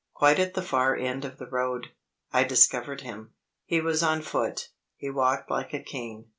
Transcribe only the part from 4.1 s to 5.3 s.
foot; he